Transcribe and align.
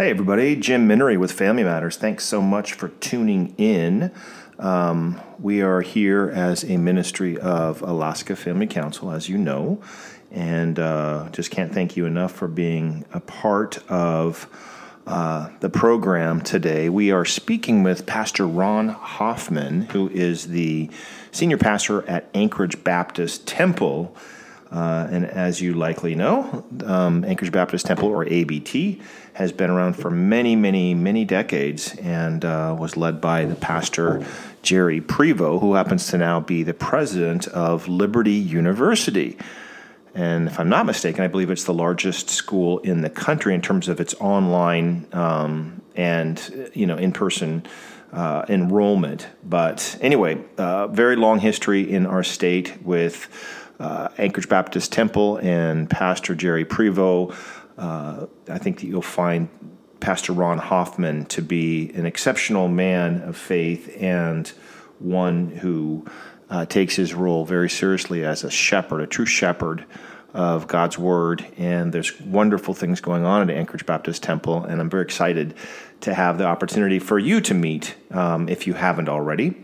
Hey, 0.00 0.08
everybody. 0.08 0.56
Jim 0.56 0.88
Minnery 0.88 1.18
with 1.18 1.30
Family 1.30 1.62
Matters. 1.62 1.98
Thanks 1.98 2.24
so 2.24 2.40
much 2.40 2.72
for 2.72 2.88
tuning 2.88 3.54
in. 3.58 4.10
Um, 4.58 5.20
we 5.38 5.60
are 5.60 5.82
here 5.82 6.30
as 6.30 6.64
a 6.64 6.78
ministry 6.78 7.36
of 7.36 7.82
Alaska 7.82 8.34
Family 8.34 8.66
Council, 8.66 9.12
as 9.12 9.28
you 9.28 9.36
know, 9.36 9.82
and 10.30 10.78
uh, 10.78 11.28
just 11.32 11.50
can't 11.50 11.74
thank 11.74 11.98
you 11.98 12.06
enough 12.06 12.32
for 12.32 12.48
being 12.48 13.04
a 13.12 13.20
part 13.20 13.76
of 13.90 14.48
uh, 15.06 15.50
the 15.60 15.68
program 15.68 16.40
today. 16.40 16.88
We 16.88 17.10
are 17.10 17.26
speaking 17.26 17.82
with 17.82 18.06
Pastor 18.06 18.48
Ron 18.48 18.88
Hoffman, 18.88 19.82
who 19.82 20.08
is 20.08 20.46
the 20.46 20.88
senior 21.30 21.58
pastor 21.58 22.08
at 22.08 22.26
Anchorage 22.32 22.82
Baptist 22.82 23.46
Temple. 23.46 24.16
Uh, 24.70 25.08
and 25.10 25.26
as 25.26 25.60
you 25.60 25.74
likely 25.74 26.14
know, 26.14 26.64
um, 26.84 27.24
Anchorage 27.24 27.50
Baptist 27.50 27.86
Temple, 27.86 28.08
or 28.08 28.24
ABT, 28.24 29.00
has 29.34 29.50
been 29.50 29.68
around 29.68 29.94
for 29.94 30.10
many, 30.10 30.54
many, 30.54 30.94
many 30.94 31.24
decades 31.24 31.96
and 31.96 32.44
uh, 32.44 32.76
was 32.78 32.96
led 32.96 33.20
by 33.20 33.44
the 33.44 33.56
pastor 33.56 34.24
Jerry 34.62 35.00
Prevo, 35.00 35.60
who 35.60 35.74
happens 35.74 36.06
to 36.08 36.18
now 36.18 36.38
be 36.40 36.62
the 36.62 36.74
president 36.74 37.48
of 37.48 37.88
Liberty 37.88 38.34
University. 38.34 39.36
And 40.14 40.48
if 40.48 40.58
I'm 40.58 40.68
not 40.68 40.86
mistaken, 40.86 41.24
I 41.24 41.28
believe 41.28 41.50
it's 41.50 41.64
the 41.64 41.74
largest 41.74 42.30
school 42.30 42.78
in 42.78 43.00
the 43.00 43.10
country 43.10 43.54
in 43.54 43.62
terms 43.62 43.88
of 43.88 44.00
its 44.00 44.14
online 44.14 45.06
um, 45.12 45.82
and 45.96 46.70
you 46.74 46.86
know 46.86 46.96
in-person 46.96 47.64
uh, 48.12 48.44
enrollment. 48.48 49.28
But 49.44 49.96
anyway, 50.00 50.42
uh, 50.58 50.88
very 50.88 51.16
long 51.16 51.38
history 51.38 51.90
in 51.90 52.06
our 52.06 52.24
state 52.24 52.82
with 52.82 53.28
uh, 53.80 54.08
Anchorage 54.18 54.48
Baptist 54.48 54.92
Temple 54.92 55.38
and 55.38 55.88
Pastor 55.88 56.34
Jerry 56.34 56.64
Prevo. 56.64 57.34
Uh, 57.78 58.26
I 58.48 58.58
think 58.58 58.80
that 58.80 58.86
you'll 58.86 59.02
find 59.02 59.48
Pastor 60.00 60.32
Ron 60.32 60.58
Hoffman 60.58 61.24
to 61.26 61.42
be 61.42 61.90
an 61.94 62.06
exceptional 62.06 62.68
man 62.68 63.22
of 63.22 63.36
faith 63.36 63.96
and 63.98 64.46
one 64.98 65.50
who 65.50 66.04
uh, 66.50 66.66
takes 66.66 66.94
his 66.96 67.14
role 67.14 67.44
very 67.44 67.70
seriously 67.70 68.24
as 68.24 68.44
a 68.44 68.50
shepherd, 68.50 69.00
a 69.00 69.06
true 69.06 69.26
shepherd 69.26 69.86
of 70.34 70.66
God's 70.66 70.98
Word. 70.98 71.46
And 71.56 71.92
there's 71.92 72.20
wonderful 72.20 72.74
things 72.74 73.00
going 73.00 73.24
on 73.24 73.48
at 73.48 73.56
Anchorage 73.56 73.86
Baptist 73.86 74.22
Temple, 74.22 74.64
and 74.64 74.80
I'm 74.80 74.90
very 74.90 75.02
excited 75.02 75.54
to 76.02 76.14
have 76.14 76.38
the 76.38 76.44
opportunity 76.44 76.98
for 76.98 77.18
you 77.18 77.40
to 77.42 77.54
meet 77.54 77.94
um, 78.10 78.48
if 78.48 78.66
you 78.66 78.74
haven't 78.74 79.08
already. 79.08 79.54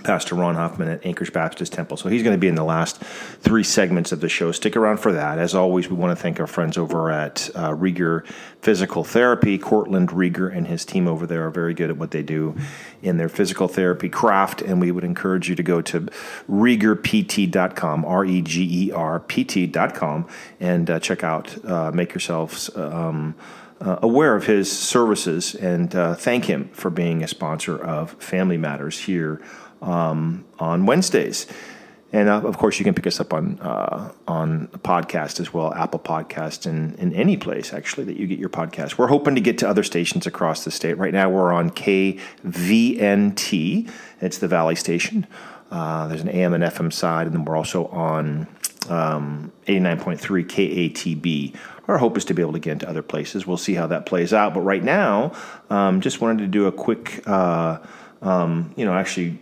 Pastor 0.00 0.34
Ron 0.34 0.54
Hoffman 0.54 0.88
at 0.88 1.04
Anchorage 1.04 1.32
Baptist 1.32 1.72
Temple. 1.72 1.96
So 1.96 2.08
he's 2.08 2.22
going 2.22 2.34
to 2.34 2.40
be 2.40 2.48
in 2.48 2.54
the 2.54 2.64
last 2.64 2.98
three 2.98 3.62
segments 3.62 4.12
of 4.12 4.20
the 4.20 4.28
show. 4.28 4.52
Stick 4.52 4.76
around 4.76 4.98
for 4.98 5.12
that. 5.12 5.38
As 5.38 5.54
always, 5.54 5.88
we 5.88 5.96
want 5.96 6.16
to 6.16 6.20
thank 6.20 6.40
our 6.40 6.46
friends 6.46 6.78
over 6.78 7.10
at 7.10 7.50
uh, 7.54 7.70
Rieger 7.70 8.26
Physical 8.60 9.04
Therapy. 9.04 9.58
Cortland 9.58 10.10
Rieger 10.10 10.54
and 10.54 10.66
his 10.66 10.84
team 10.84 11.06
over 11.06 11.26
there 11.26 11.46
are 11.46 11.50
very 11.50 11.74
good 11.74 11.90
at 11.90 11.96
what 11.96 12.10
they 12.10 12.22
do 12.22 12.56
in 13.02 13.16
their 13.16 13.28
physical 13.28 13.68
therapy 13.68 14.08
craft. 14.08 14.62
And 14.62 14.80
we 14.80 14.90
would 14.90 15.04
encourage 15.04 15.48
you 15.48 15.54
to 15.56 15.62
go 15.62 15.82
to 15.82 16.08
RiegerPT.com, 16.50 18.04
R 18.04 18.24
E 18.24 18.42
G 18.42 18.86
E 18.86 18.92
R 18.92 19.20
PT.com, 19.20 20.28
and 20.60 20.90
uh, 20.90 21.00
check 21.00 21.22
out, 21.24 21.64
uh, 21.64 21.90
make 21.92 22.12
yourselves. 22.12 22.74
Um, 22.76 23.34
uh, 23.80 23.98
aware 24.00 24.36
of 24.36 24.46
his 24.46 24.70
services 24.70 25.56
and 25.56 25.96
uh, 25.96 26.14
thank 26.14 26.44
him 26.44 26.68
for 26.68 26.88
being 26.88 27.24
a 27.24 27.26
sponsor 27.26 27.76
of 27.76 28.12
Family 28.12 28.56
Matters 28.56 28.96
here 29.00 29.42
um, 29.82 30.44
on 30.58 30.86
Wednesdays. 30.86 31.46
And 32.12 32.28
uh, 32.28 32.42
of 32.42 32.58
course, 32.58 32.78
you 32.78 32.84
can 32.84 32.92
pick 32.94 33.06
us 33.06 33.20
up 33.20 33.32
on 33.32 33.58
uh, 33.60 34.12
on 34.28 34.68
podcast 34.68 35.40
as 35.40 35.54
well, 35.54 35.72
Apple 35.72 35.98
Podcast, 35.98 36.66
and 36.66 36.94
in 36.98 37.14
any 37.14 37.38
place 37.38 37.72
actually 37.72 38.04
that 38.04 38.18
you 38.18 38.26
get 38.26 38.38
your 38.38 38.50
podcast. 38.50 38.98
We're 38.98 39.06
hoping 39.06 39.34
to 39.34 39.40
get 39.40 39.56
to 39.58 39.68
other 39.68 39.82
stations 39.82 40.26
across 40.26 40.64
the 40.64 40.70
state. 40.70 40.98
Right 40.98 41.14
now, 41.14 41.30
we're 41.30 41.52
on 41.52 41.70
KVNT. 41.70 42.20
It's 44.20 44.38
the 44.38 44.48
Valley 44.48 44.74
Station. 44.76 45.26
Uh, 45.70 46.06
there's 46.08 46.20
an 46.20 46.28
AM 46.28 46.52
and 46.52 46.62
FM 46.62 46.92
side, 46.92 47.26
and 47.26 47.34
then 47.34 47.46
we're 47.46 47.56
also 47.56 47.86
on 47.86 48.46
um, 48.90 49.50
89.3 49.66 50.44
KATB. 50.44 51.56
Our 51.88 51.96
hope 51.96 52.18
is 52.18 52.26
to 52.26 52.34
be 52.34 52.42
able 52.42 52.52
to 52.52 52.58
get 52.58 52.72
into 52.72 52.88
other 52.88 53.02
places. 53.02 53.46
We'll 53.46 53.56
see 53.56 53.72
how 53.72 53.86
that 53.86 54.04
plays 54.04 54.34
out. 54.34 54.52
But 54.52 54.60
right 54.60 54.84
now, 54.84 55.32
um, 55.70 56.02
just 56.02 56.20
wanted 56.20 56.40
to 56.40 56.46
do 56.46 56.66
a 56.66 56.72
quick, 56.72 57.26
uh, 57.26 57.78
um, 58.20 58.74
you 58.76 58.84
know, 58.84 58.92
actually 58.92 59.38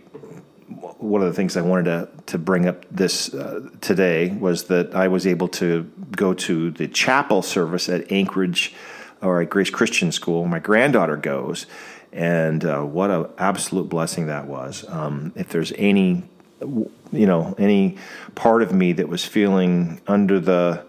one 1.01 1.21
of 1.21 1.27
the 1.27 1.33
things 1.33 1.57
I 1.57 1.61
wanted 1.61 1.85
to, 1.85 2.09
to 2.27 2.37
bring 2.37 2.67
up 2.67 2.85
this 2.91 3.33
uh, 3.33 3.67
today 3.81 4.29
was 4.29 4.65
that 4.65 4.93
I 4.93 5.07
was 5.07 5.25
able 5.25 5.47
to 5.49 5.83
go 6.15 6.33
to 6.33 6.71
the 6.71 6.87
chapel 6.87 7.41
service 7.41 7.89
at 7.89 8.11
Anchorage 8.11 8.73
or 9.21 9.41
at 9.41 9.49
Grace 9.49 9.69
Christian 9.69 10.11
School. 10.11 10.45
My 10.45 10.59
granddaughter 10.59 11.17
goes, 11.17 11.65
and 12.13 12.63
uh, 12.63 12.81
what 12.81 13.09
an 13.09 13.27
absolute 13.37 13.89
blessing 13.89 14.27
that 14.27 14.45
was. 14.45 14.87
Um, 14.89 15.33
if 15.35 15.49
there's 15.49 15.73
any, 15.77 16.23
you 16.61 17.25
know, 17.25 17.55
any 17.57 17.97
part 18.35 18.61
of 18.61 18.71
me 18.71 18.93
that 18.93 19.09
was 19.09 19.25
feeling 19.25 20.01
under 20.07 20.39
the 20.39 20.85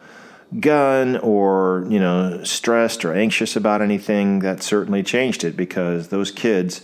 gun 0.61 1.17
or 1.17 1.87
you 1.89 1.99
know 1.99 2.45
stressed 2.45 3.07
or 3.07 3.15
anxious 3.15 3.57
about 3.57 3.81
anything, 3.81 4.41
that 4.41 4.63
certainly 4.63 5.03
changed 5.03 5.43
it 5.45 5.57
because 5.57 6.09
those 6.09 6.31
kids 6.31 6.83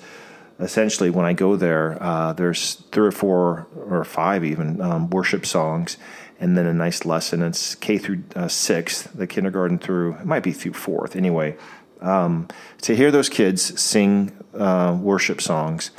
essentially 0.58 1.10
when 1.10 1.24
I 1.24 1.32
go 1.32 1.56
there, 1.56 2.02
uh, 2.02 2.32
there's 2.32 2.74
three 2.92 3.06
or 3.06 3.12
four 3.12 3.66
or 3.76 4.04
five 4.04 4.44
even 4.44 4.80
um, 4.80 5.10
worship 5.10 5.46
songs, 5.46 5.96
and 6.40 6.56
then 6.56 6.66
a 6.66 6.74
nice 6.74 7.04
lesson. 7.04 7.42
It's 7.42 7.74
K 7.74 7.98
through 7.98 8.22
uh, 8.34 8.48
sixth, 8.48 9.12
the 9.14 9.26
kindergarten 9.26 9.78
through 9.78 10.14
it 10.14 10.26
might 10.26 10.42
be 10.42 10.52
through 10.52 10.74
fourth 10.74 11.16
anyway. 11.16 11.56
Um, 12.00 12.48
to 12.82 12.94
hear 12.94 13.10
those 13.10 13.28
kids 13.28 13.80
sing 13.80 14.32
uh, 14.54 14.96
worship 15.00 15.40
songs 15.40 15.90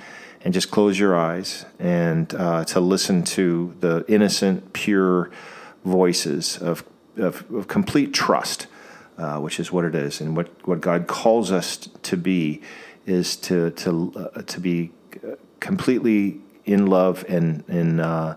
and 0.41 0.53
just 0.53 0.71
close 0.71 0.97
your 0.97 1.17
eyes 1.17 1.65
and 1.77 2.33
uh, 2.33 2.63
to 2.65 2.79
listen 2.79 3.23
to 3.23 3.75
the 3.81 4.05
innocent, 4.07 4.71
pure 4.71 5.29
voices 5.83 6.57
of, 6.57 6.83
of, 7.17 7.43
of 7.53 7.67
complete 7.67 8.13
trust, 8.13 8.67
uh, 9.17 9.39
which 9.39 9.59
is 9.59 9.71
what 9.71 9.83
it 9.83 9.95
is, 9.95 10.21
and 10.21 10.37
what, 10.37 10.49
what 10.65 10.79
God 10.79 11.07
calls 11.07 11.51
us 11.51 11.75
to 12.03 12.15
be 12.15 12.61
is 13.05 13.35
to 13.37 13.71
to 13.71 14.29
uh, 14.35 14.41
to 14.43 14.59
be 14.59 14.91
completely 15.59 16.39
in 16.65 16.87
love 16.87 17.25
and 17.27 17.63
and 17.67 17.99
uh, 17.99 18.35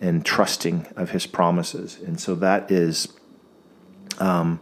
and 0.00 0.24
trusting 0.24 0.86
of 0.96 1.10
His 1.10 1.26
promises, 1.26 1.98
and 2.04 2.20
so 2.20 2.34
that 2.36 2.70
is 2.70 3.08
um, 4.18 4.60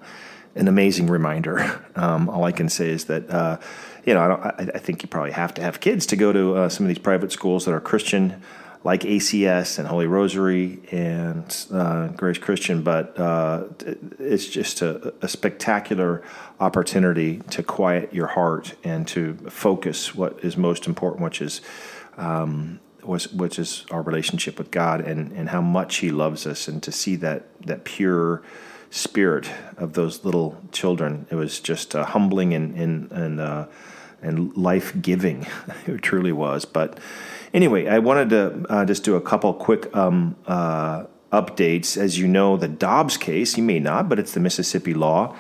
an 0.55 0.69
amazing 0.69 1.09
reminder. 1.09 1.81
Um, 1.95 2.31
all 2.31 2.45
I 2.45 2.53
can 2.53 2.71
say 2.71 2.89
is 2.89 3.05
that 3.05 3.29
uh, 3.29 3.59
you 4.07 4.15
know 4.15 4.21
I, 4.21 4.67
I, 4.75 4.79
think 4.79 5.03
you 5.03 5.11
probably 5.11 5.33
have 5.33 5.53
to 5.55 5.62
have 5.62 5.81
kids 5.81 6.07
to 6.07 6.17
go 6.17 6.33
to 6.33 6.57
uh, 6.57 6.69
some 6.71 6.87
of 6.87 6.89
these 6.89 6.99
private 6.99 7.31
schools 7.31 7.67
that 7.67 7.75
are 7.75 7.81
Christian 7.81 8.41
like 8.84 9.03
ACS 9.03 9.78
and 9.78 9.87
Holy 9.87 10.06
Rosary 10.06 10.81
and 10.91 11.66
uh, 11.72 12.09
Grace 12.09 12.38
Christian, 12.38 12.82
but 12.82 13.19
uh, 13.19 13.65
it's 14.19 14.47
just 14.47 14.82
a, 14.82 15.15
a, 15.22 15.28
spectacular 15.28 16.22
opportunity 16.59 17.38
to 17.50 17.62
quiet 17.62 18.12
your 18.12 18.26
heart 18.26 18.75
and 18.82 19.06
to 19.09 19.34
focus 19.48 20.15
what 20.15 20.41
is 20.44 20.56
most 20.56 20.87
important, 20.87 21.22
which 21.22 21.41
is 21.41 21.60
um, 22.16 22.81
which 23.04 23.59
is 23.59 23.84
our 23.91 24.03
relationship 24.03 24.59
with 24.59 24.70
God 24.70 25.00
and, 25.00 25.32
and 25.32 25.49
how 25.49 25.60
much 25.60 25.97
He 25.97 26.10
loves 26.10 26.47
us, 26.47 26.69
and 26.69 26.82
to 26.82 26.93
see 26.93 27.16
that 27.16 27.47
that 27.66 27.84
pure 27.84 28.43
spirit 28.91 29.50
of 29.76 29.94
those 29.94 30.25
little 30.25 30.60
children. 30.70 31.26
It 31.31 31.34
was 31.37 31.60
just 31.60 31.94
uh, 31.94 32.04
humbling 32.04 32.53
and 32.54 32.76
and 32.76 33.12
and, 33.12 33.41
uh, 33.41 33.66
and 34.22 34.56
life 34.56 34.93
giving. 35.00 35.47
it 35.87 36.03
truly 36.03 36.33
was, 36.33 36.65
but 36.65 36.99
Anyway, 37.55 37.87
I 37.87 37.99
wanted 37.99 38.31
to 38.31 38.66
uh, 38.71 38.84
just 38.87 39.05
do 39.05 39.15
a 39.15 39.21
couple 39.21 39.53
quick 39.53 39.94
um, 39.94 40.37
uh, 40.47 41.05
updates. 41.33 41.99
As 41.99 42.19
you 42.19 42.27
know, 42.27 42.56
the 42.56 42.69
Dobbs 42.69 43.19
case, 43.19 43.59
you 43.59 43.62
may 43.62 43.78
not, 43.78 44.09
but 44.09 44.19
it's 44.19 44.32
the 44.32 44.41
Mississippi 44.41 44.94
law 44.94 45.37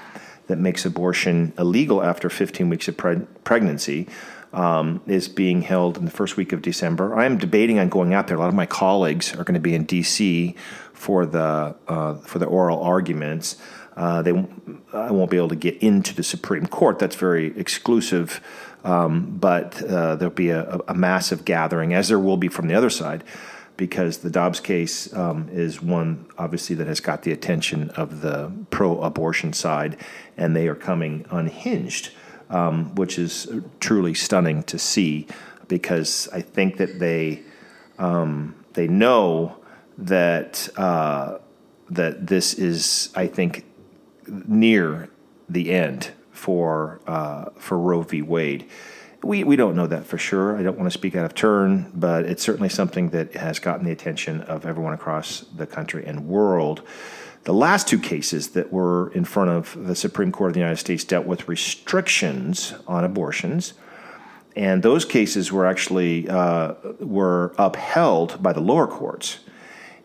that 0.46 0.58
makes 0.58 0.84
abortion 0.84 1.54
illegal 1.56 2.02
after 2.02 2.28
15 2.28 2.68
weeks 2.68 2.88
of 2.88 2.96
pre- 2.96 3.26
pregnancy. 3.44 4.08
Um, 4.54 5.00
is 5.06 5.28
being 5.28 5.62
held 5.62 5.96
in 5.96 6.04
the 6.04 6.10
first 6.10 6.36
week 6.36 6.52
of 6.52 6.60
December. 6.60 7.18
I 7.18 7.24
am 7.24 7.38
debating 7.38 7.78
on 7.78 7.88
going 7.88 8.12
out 8.12 8.26
there. 8.26 8.36
A 8.36 8.40
lot 8.40 8.50
of 8.50 8.54
my 8.54 8.66
colleagues 8.66 9.34
are 9.34 9.44
going 9.44 9.54
to 9.54 9.60
be 9.60 9.74
in 9.74 9.84
D.C. 9.84 10.54
for 10.92 11.24
the 11.24 11.74
uh, 11.88 12.16
for 12.16 12.38
the 12.38 12.44
oral 12.44 12.82
arguments. 12.82 13.56
Uh, 13.96 14.20
they 14.20 14.30
I 14.92 15.10
won't 15.10 15.30
be 15.30 15.38
able 15.38 15.48
to 15.48 15.56
get 15.56 15.82
into 15.82 16.14
the 16.14 16.22
Supreme 16.22 16.66
Court. 16.66 16.98
That's 16.98 17.16
very 17.16 17.58
exclusive 17.58 18.42
um, 18.84 19.36
but 19.38 19.82
uh, 19.82 20.16
there'll 20.16 20.34
be 20.34 20.50
a, 20.50 20.80
a, 20.88 20.94
massive 20.94 21.44
gathering, 21.44 21.94
as 21.94 22.08
there 22.08 22.18
will 22.18 22.36
be 22.36 22.48
from 22.48 22.68
the 22.68 22.74
other 22.74 22.90
side, 22.90 23.22
because 23.76 24.18
the 24.18 24.30
Dobbs 24.30 24.60
case 24.60 25.12
um, 25.14 25.48
is 25.52 25.80
one, 25.80 26.26
obviously, 26.36 26.74
that 26.76 26.86
has 26.86 27.00
got 27.00 27.22
the 27.22 27.32
attention 27.32 27.90
of 27.90 28.20
the 28.20 28.52
pro 28.70 29.00
abortion 29.00 29.52
side, 29.52 29.96
and 30.36 30.56
they 30.56 30.66
are 30.66 30.74
coming 30.74 31.24
unhinged, 31.30 32.10
um, 32.50 32.94
which 32.96 33.18
is 33.18 33.48
truly 33.80 34.14
stunning 34.14 34.62
to 34.64 34.78
see 34.78 35.26
because 35.68 36.28
I 36.32 36.42
think 36.42 36.76
that 36.76 36.98
they, 36.98 37.42
um, 37.98 38.54
they 38.74 38.88
know 38.88 39.56
that, 39.96 40.68
uh, 40.76 41.38
that 41.88 42.26
this 42.26 42.52
is, 42.52 43.10
I 43.14 43.26
think, 43.26 43.64
near 44.26 45.08
the 45.48 45.72
end 45.72 46.10
for 46.32 47.00
uh, 47.06 47.50
for 47.56 47.78
Roe 47.78 48.02
v. 48.02 48.22
Wade. 48.22 48.68
We, 49.22 49.44
we 49.44 49.54
don't 49.54 49.76
know 49.76 49.86
that 49.86 50.04
for 50.04 50.18
sure. 50.18 50.56
I 50.56 50.64
don't 50.64 50.76
want 50.76 50.90
to 50.90 50.98
speak 50.98 51.14
out 51.14 51.24
of 51.24 51.32
turn, 51.32 51.92
but 51.94 52.24
it's 52.24 52.42
certainly 52.42 52.68
something 52.68 53.10
that 53.10 53.34
has 53.34 53.60
gotten 53.60 53.84
the 53.84 53.92
attention 53.92 54.40
of 54.40 54.66
everyone 54.66 54.94
across 54.94 55.44
the 55.54 55.64
country 55.64 56.04
and 56.04 56.26
world. 56.26 56.82
The 57.44 57.54
last 57.54 57.86
two 57.86 58.00
cases 58.00 58.50
that 58.50 58.72
were 58.72 59.12
in 59.12 59.24
front 59.24 59.50
of 59.50 59.86
the 59.86 59.94
Supreme 59.94 60.32
Court 60.32 60.50
of 60.50 60.54
the 60.54 60.60
United 60.60 60.78
States 60.78 61.04
dealt 61.04 61.26
with 61.26 61.48
restrictions 61.48 62.74
on 62.88 63.04
abortions, 63.04 63.74
and 64.56 64.82
those 64.82 65.04
cases 65.04 65.52
were 65.52 65.66
actually 65.66 66.28
uh, 66.28 66.74
were 66.98 67.54
upheld 67.58 68.42
by 68.42 68.52
the 68.52 68.60
lower 68.60 68.86
courts. 68.86 69.38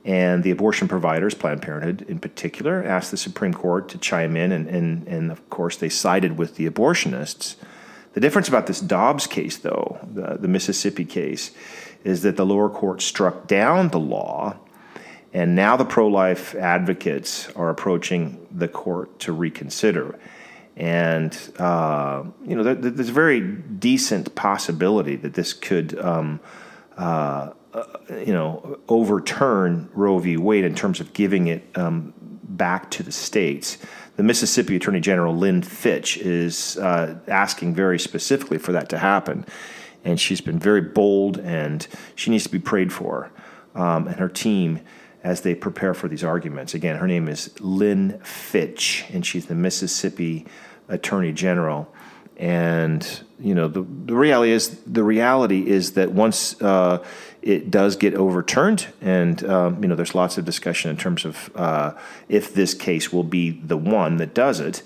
And 0.07 0.42
the 0.42 0.51
abortion 0.51 0.88
providers, 0.88 1.33
Planned 1.33 1.62
Parenthood 1.62 2.06
in 2.07 2.19
particular, 2.19 2.81
asked 2.81 3.12
the 3.12 3.18
Supreme 3.18 3.54
Court 3.54 3.89
to 3.89 3.98
chime 3.98 4.38
in, 4.38 4.54
and, 4.54 4.65
and, 4.69 5.06
and 5.06 5.30
of 5.30 5.48
course, 5.50 5.75
they 5.75 5.89
sided 5.89 6.38
with 6.38 6.56
the 6.56 6.68
abortionists. 6.68 7.57
The 8.13 8.21
difference 8.21 8.48
about 8.48 8.68
this 8.68 8.80
Dobbs 8.80 9.27
case, 9.27 9.57
though, 9.57 10.00
the, 10.01 10.38
the 10.39 10.48
Mississippi 10.48 11.04
case, 11.04 11.51
is 12.06 12.21
that 12.21 12.38
the 12.38 12.45
lower 12.45 12.69
court 12.69 13.01
struck 13.01 13.48
down 13.48 13.89
the 13.89 14.00
law, 14.00 14.56
and 15.33 15.56
now 15.56 15.75
the 15.75 15.83
pro 15.83 16.07
life 16.07 16.56
advocates 16.56 17.50
are 17.57 17.69
approaching 17.69 18.48
the 18.50 18.69
court 18.69 19.19
to 19.19 19.33
reconsider. 19.33 20.18
And, 20.77 21.38
uh, 21.59 22.24
you 22.45 22.56
know, 22.56 22.63
there, 22.63 22.75
there's 22.75 23.09
a 23.09 23.12
very 23.12 23.42
decent 23.42 24.36
possibility 24.36 25.18
that 25.18 25.33
this 25.33 25.51
could. 25.51 26.00
Um, 26.00 26.39
uh, 26.98 27.51
you 28.10 28.34
know, 28.34 28.80
overturn 28.88 29.90
Roe 29.94 30.19
v. 30.19 30.38
Wade 30.38 30.64
in 30.64 30.75
terms 30.75 31.00
of 31.00 31.14
giving 31.14 31.48
it 31.48 31.68
um, 31.75 32.14
back 32.44 32.90
to 32.92 33.04
the 33.04 33.12
states. 33.12 33.78
The 34.16 34.24
Mississippi 34.24 34.75
Attorney 34.75 35.00
General 35.00 35.36
Lynn 35.36 35.62
Fitch 35.62 36.18
is 36.18 36.78
uh, 36.78 37.19
asking 37.28 37.75
very 37.75 38.00
specifically 38.00 38.58
for 38.58 38.72
that 38.72 38.90
to 38.90 38.98
happen, 38.98 39.46
and 40.04 40.19
she's 40.19 40.42
been 40.42 40.58
very 40.58 40.81
bold, 40.81 41.38
and 41.40 41.88
she 42.16 42.31
needs 42.31 42.44
to 42.46 42.50
be 42.50 42.60
prayed 42.60 42.92
for, 42.92 43.31
um, 43.75 44.08
and 44.08 44.18
her 44.18 44.30
team 44.30 44.80
as 45.24 45.42
they 45.42 45.54
prepare 45.54 45.94
for 45.94 46.08
these 46.08 46.24
arguments. 46.24 46.74
Again, 46.74 46.98
her 46.98 47.08
name 47.08 47.28
is 47.28 47.54
Lynn 47.60 48.19
Fitch, 48.24 49.06
and 49.12 49.25
she's 49.25 49.48
the 49.48 49.56
Mississippi 49.56 50.48
Attorney 50.88 51.34
General. 51.34 51.94
And 52.38 53.25
you 53.39 53.56
know 53.56 53.68
the, 53.68 53.81
the 53.81 54.16
reality 54.16 54.51
is 54.51 54.80
the 54.81 55.04
reality 55.04 55.68
is 55.68 55.94
that 55.94 56.12
once 56.12 56.60
uh, 56.62 57.04
it 57.42 57.72
does 57.72 57.95
get 57.95 58.13
overturned, 58.13 58.88
and 59.01 59.44
um, 59.45 59.81
you 59.81 59.89
know 59.89 59.95
there's 59.95 60.13
lots 60.13 60.38
of 60.38 60.45
discussion 60.45 60.92
in 60.92 60.98
terms 60.98 61.25
of 61.25 61.50
uh, 61.56 61.94
if 62.30 62.54
this 62.54 62.74
case 62.74 63.12
will 63.12 63.24
be 63.24 63.51
the 63.51 63.78
one 63.78 64.18
that 64.18 64.36
does 64.36 64.60
it, 64.60 64.84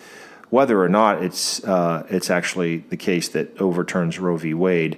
whether 0.50 0.82
or 0.82 0.90
not 0.90 1.22
it's 1.24 1.64
uh, 1.66 2.06
it's 2.10 2.30
actually 2.30 2.78
the 2.78 2.98
case 2.98 3.28
that 3.30 3.60
overturns 3.60 4.20
Roe 4.20 4.38
v. 4.38 4.54
Wade. 4.54 4.98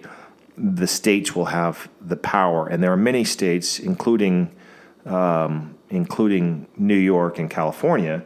The 0.56 0.85
states 0.85 1.35
will 1.35 1.45
have 1.45 1.89
the 1.99 2.15
power, 2.15 2.67
and 2.67 2.83
there 2.83 2.91
are 2.91 2.97
many 2.97 3.23
states, 3.23 3.79
including 3.79 4.53
um, 5.06 5.75
including 5.89 6.67
New 6.77 6.97
York 6.97 7.39
and 7.39 7.49
California, 7.49 8.23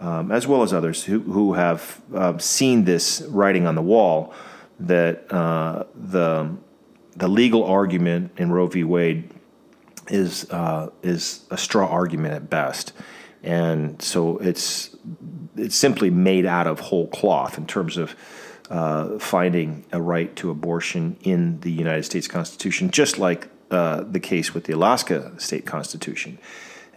um, 0.00 0.30
as 0.30 0.46
well 0.46 0.62
as 0.62 0.72
others 0.72 1.04
who 1.04 1.20
who 1.20 1.54
have 1.54 2.00
uh, 2.14 2.38
seen 2.38 2.84
this 2.84 3.22
writing 3.28 3.66
on 3.66 3.74
the 3.74 3.82
wall 3.82 4.32
that 4.80 5.32
uh, 5.32 5.84
the 5.94 6.56
the 7.16 7.28
legal 7.28 7.64
argument 7.64 8.32
in 8.36 8.52
Roe 8.52 8.66
v. 8.66 8.84
Wade 8.84 9.30
is 10.08 10.48
uh, 10.50 10.90
is 11.02 11.44
a 11.50 11.58
straw 11.58 11.88
argument 11.88 12.34
at 12.34 12.48
best, 12.48 12.92
and 13.42 14.00
so 14.00 14.38
it's 14.38 14.96
it's 15.56 15.76
simply 15.76 16.10
made 16.10 16.46
out 16.46 16.66
of 16.66 16.80
whole 16.80 17.08
cloth 17.08 17.58
in 17.58 17.66
terms 17.66 17.96
of 17.96 18.14
uh, 18.70 19.18
finding 19.18 19.84
a 19.92 20.00
right 20.00 20.34
to 20.36 20.50
abortion 20.50 21.16
in 21.22 21.58
the 21.60 21.72
United 21.72 22.04
States 22.04 22.28
Constitution, 22.28 22.90
just 22.90 23.18
like 23.18 23.48
uh, 23.70 24.04
the 24.04 24.20
case 24.20 24.54
with 24.54 24.64
the 24.64 24.72
Alaska 24.72 25.32
state 25.38 25.66
constitution, 25.66 26.38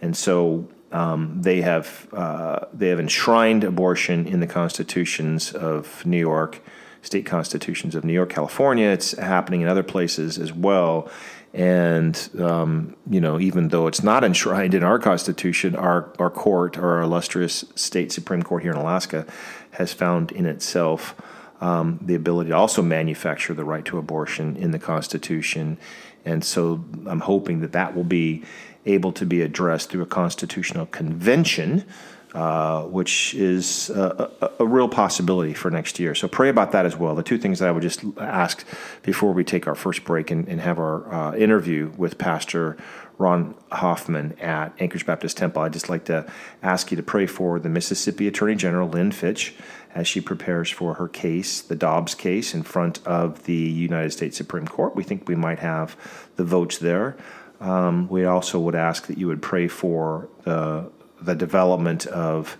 and 0.00 0.16
so. 0.16 0.68
Um, 0.92 1.40
they 1.40 1.62
have 1.62 2.06
uh, 2.12 2.66
they 2.72 2.88
have 2.88 3.00
enshrined 3.00 3.64
abortion 3.64 4.26
in 4.26 4.40
the 4.40 4.46
constitutions 4.46 5.52
of 5.52 6.04
New 6.04 6.18
York, 6.18 6.60
state 7.00 7.24
constitutions 7.24 7.94
of 7.94 8.04
New 8.04 8.12
York, 8.12 8.28
California. 8.30 8.88
It's 8.88 9.12
happening 9.12 9.62
in 9.62 9.68
other 9.68 9.82
places 9.82 10.38
as 10.38 10.52
well. 10.52 11.10
And 11.54 12.30
um, 12.38 12.96
you 13.08 13.20
know, 13.20 13.40
even 13.40 13.68
though 13.68 13.86
it's 13.86 14.02
not 14.02 14.22
enshrined 14.22 14.74
in 14.74 14.82
our 14.82 14.98
Constitution, 14.98 15.74
our 15.76 16.12
our 16.18 16.30
court, 16.30 16.78
our 16.78 17.00
illustrious 17.00 17.64
state 17.74 18.12
Supreme 18.12 18.42
Court 18.42 18.62
here 18.62 18.72
in 18.72 18.78
Alaska, 18.78 19.26
has 19.72 19.92
found 19.92 20.30
in 20.32 20.46
itself 20.46 21.14
um, 21.62 21.98
the 22.02 22.14
ability 22.14 22.50
to 22.50 22.56
also 22.56 22.82
manufacture 22.82 23.54
the 23.54 23.64
right 23.64 23.84
to 23.84 23.96
abortion 23.96 24.56
in 24.56 24.72
the 24.72 24.78
Constitution. 24.78 25.78
And 26.24 26.44
so, 26.44 26.84
I'm 27.06 27.20
hoping 27.20 27.60
that 27.60 27.72
that 27.72 27.94
will 27.96 28.04
be 28.04 28.42
able 28.86 29.12
to 29.12 29.26
be 29.26 29.42
addressed 29.42 29.90
through 29.90 30.02
a 30.02 30.06
constitutional 30.06 30.86
convention 30.86 31.84
uh, 32.34 32.84
which 32.84 33.34
is 33.34 33.90
a, 33.90 34.30
a, 34.40 34.50
a, 34.60 34.66
real 34.66 34.88
possibility 34.88 35.52
for 35.52 35.70
next 35.70 36.00
year. 36.00 36.14
So 36.14 36.28
pray 36.28 36.48
about 36.48 36.72
that 36.72 36.86
as 36.86 36.96
well. 36.96 37.14
The 37.14 37.22
two 37.22 37.36
things 37.36 37.58
that 37.58 37.68
I 37.68 37.72
would 37.72 37.82
just 37.82 38.02
ask 38.18 38.64
before 39.02 39.32
we 39.32 39.44
take 39.44 39.66
our 39.66 39.74
first 39.74 40.02
break 40.04 40.30
and, 40.30 40.48
and 40.48 40.58
have 40.58 40.78
our 40.78 41.12
uh, 41.12 41.34
interview 41.36 41.92
with 41.98 42.16
Pastor 42.16 42.78
Ron 43.18 43.54
Hoffman 43.70 44.38
at 44.40 44.72
Anchorage 44.78 45.04
Baptist 45.04 45.36
Temple, 45.36 45.62
I'd 45.62 45.74
just 45.74 45.90
like 45.90 46.06
to 46.06 46.26
ask 46.62 46.90
you 46.90 46.96
to 46.96 47.02
pray 47.02 47.26
for 47.26 47.60
the 47.60 47.68
Mississippi 47.68 48.26
Attorney 48.26 48.56
General, 48.56 48.88
Lynn 48.88 49.12
Fitch, 49.12 49.54
as 49.94 50.08
she 50.08 50.20
prepares 50.20 50.70
for 50.70 50.94
her 50.94 51.08
case, 51.08 51.60
the 51.60 51.76
Dobbs 51.76 52.14
case, 52.14 52.54
in 52.54 52.62
front 52.62 53.06
of 53.06 53.44
the 53.44 53.52
United 53.52 54.10
States 54.10 54.38
Supreme 54.38 54.66
Court. 54.66 54.96
We 54.96 55.04
think 55.04 55.28
we 55.28 55.36
might 55.36 55.58
have 55.58 55.96
the 56.36 56.44
votes 56.44 56.78
there. 56.78 57.16
Um, 57.60 58.08
we 58.08 58.24
also 58.24 58.58
would 58.58 58.74
ask 58.74 59.06
that 59.06 59.18
you 59.18 59.28
would 59.28 59.42
pray 59.42 59.68
for 59.68 60.28
the 60.44 60.90
the 61.24 61.34
development 61.34 62.06
of 62.06 62.56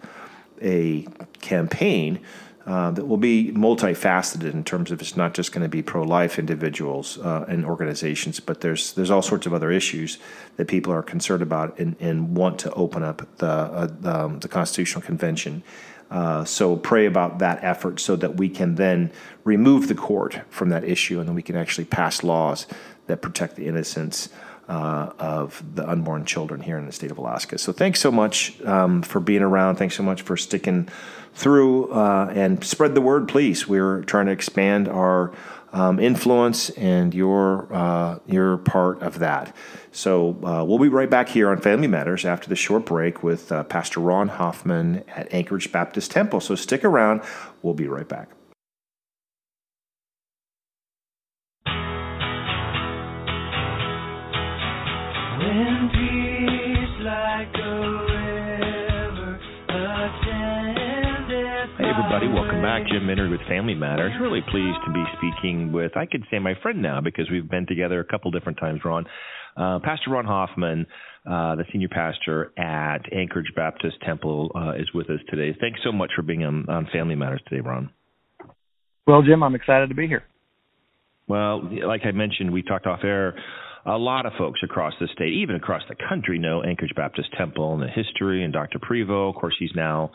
a 0.60 1.06
campaign 1.40 2.20
uh, 2.66 2.92
that 2.92 3.06
will 3.06 3.16
be 3.16 3.50
multifaceted 3.52 4.52
in 4.52 4.62
terms 4.62 4.92
of 4.92 5.00
it's 5.00 5.16
not 5.16 5.34
just 5.34 5.50
going 5.50 5.62
to 5.62 5.68
be 5.68 5.82
pro-life 5.82 6.38
individuals 6.38 7.18
uh, 7.18 7.44
and 7.48 7.66
organizations, 7.66 8.38
but 8.38 8.60
there's 8.60 8.92
there's 8.92 9.10
all 9.10 9.22
sorts 9.22 9.46
of 9.46 9.52
other 9.52 9.72
issues 9.72 10.18
that 10.56 10.68
people 10.68 10.92
are 10.92 11.02
concerned 11.02 11.42
about 11.42 11.76
and, 11.78 11.96
and 11.98 12.36
want 12.36 12.60
to 12.60 12.72
open 12.74 13.02
up 13.02 13.26
the 13.38 13.48
uh, 13.48 13.88
um, 14.04 14.38
the, 14.38 14.48
Constitutional 14.48 15.02
Convention. 15.02 15.64
Uh, 16.08 16.44
so 16.44 16.76
pray 16.76 17.06
about 17.06 17.40
that 17.40 17.58
effort 17.64 17.98
so 17.98 18.14
that 18.14 18.36
we 18.36 18.48
can 18.48 18.76
then 18.76 19.10
remove 19.44 19.88
the 19.88 19.94
court 19.94 20.42
from 20.50 20.68
that 20.68 20.84
issue 20.84 21.18
and 21.18 21.26
then 21.26 21.34
we 21.34 21.42
can 21.42 21.56
actually 21.56 21.86
pass 21.86 22.22
laws 22.22 22.66
that 23.06 23.22
protect 23.22 23.56
the 23.56 23.66
innocents 23.66 24.28
uh, 24.68 25.12
of 25.18 25.62
the 25.74 25.88
unborn 25.88 26.24
children 26.24 26.60
here 26.60 26.78
in 26.78 26.86
the 26.86 26.92
state 26.92 27.10
of 27.10 27.18
Alaska. 27.18 27.58
So 27.58 27.72
thanks 27.72 28.00
so 28.00 28.10
much 28.10 28.60
um, 28.62 29.02
for 29.02 29.20
being 29.20 29.42
around. 29.42 29.76
Thanks 29.76 29.96
so 29.96 30.02
much 30.02 30.22
for 30.22 30.36
sticking 30.36 30.88
through 31.34 31.92
uh, 31.92 32.30
and 32.34 32.62
spread 32.64 32.94
the 32.94 33.00
word, 33.00 33.28
please. 33.28 33.66
We're 33.66 34.02
trying 34.02 34.26
to 34.26 34.32
expand 34.32 34.88
our 34.88 35.32
um, 35.72 35.98
influence, 35.98 36.70
and 36.70 37.14
you're 37.14 37.66
uh, 37.72 38.18
you're 38.26 38.58
part 38.58 39.02
of 39.02 39.18
that. 39.20 39.56
So 39.90 40.38
uh, 40.44 40.64
we'll 40.64 40.78
be 40.78 40.88
right 40.88 41.08
back 41.08 41.30
here 41.30 41.50
on 41.50 41.60
Family 41.60 41.86
Matters 41.86 42.24
after 42.24 42.48
the 42.48 42.56
short 42.56 42.84
break 42.84 43.22
with 43.22 43.50
uh, 43.50 43.64
Pastor 43.64 44.00
Ron 44.00 44.28
Hoffman 44.28 45.04
at 45.08 45.32
Anchorage 45.32 45.72
Baptist 45.72 46.10
Temple. 46.10 46.40
So 46.40 46.54
stick 46.54 46.84
around. 46.84 47.22
We'll 47.62 47.74
be 47.74 47.88
right 47.88 48.08
back. 48.08 48.28
Jim 62.92 63.06
Minnery 63.06 63.30
with 63.30 63.40
Family 63.48 63.74
Matters. 63.74 64.12
Really 64.20 64.42
pleased 64.50 64.78
to 64.86 64.92
be 64.92 65.02
speaking 65.16 65.72
with, 65.72 65.96
I 65.96 66.04
could 66.04 66.24
say 66.30 66.38
my 66.38 66.54
friend 66.62 66.82
now 66.82 67.00
because 67.00 67.30
we've 67.30 67.48
been 67.48 67.66
together 67.66 68.00
a 68.00 68.04
couple 68.04 68.30
different 68.30 68.58
times, 68.58 68.80
Ron. 68.84 69.06
Uh, 69.56 69.78
pastor 69.82 70.10
Ron 70.10 70.24
Hoffman, 70.24 70.86
uh, 71.26 71.56
the 71.56 71.64
senior 71.72 71.88
pastor 71.88 72.52
at 72.58 73.00
Anchorage 73.12 73.52
Baptist 73.56 73.96
Temple, 74.04 74.50
uh, 74.54 74.72
is 74.72 74.92
with 74.94 75.08
us 75.10 75.20
today. 75.30 75.56
Thanks 75.58 75.80
so 75.82 75.92
much 75.92 76.10
for 76.14 76.22
being 76.22 76.44
on, 76.44 76.68
on 76.68 76.86
Family 76.92 77.14
Matters 77.14 77.40
today, 77.48 77.60
Ron. 77.60 77.90
Well, 79.06 79.22
Jim, 79.22 79.42
I'm 79.42 79.54
excited 79.54 79.88
to 79.88 79.94
be 79.94 80.06
here. 80.06 80.24
Well, 81.28 81.62
like 81.86 82.02
I 82.04 82.10
mentioned, 82.12 82.52
we 82.52 82.62
talked 82.62 82.86
off 82.86 83.00
air 83.04 83.34
a 83.84 83.98
lot 83.98 84.26
of 84.26 84.32
folks 84.38 84.60
across 84.62 84.94
the 85.00 85.08
state, 85.12 85.32
even 85.32 85.56
across 85.56 85.82
the 85.88 85.96
country, 86.08 86.38
know 86.38 86.62
Anchorage 86.62 86.94
Baptist 86.94 87.28
Temple 87.36 87.74
and 87.74 87.82
the 87.82 87.88
history 87.88 88.44
and 88.44 88.52
Dr. 88.52 88.78
Prevo. 88.78 89.28
Of 89.28 89.34
course, 89.36 89.56
he's 89.58 89.72
now 89.74 90.12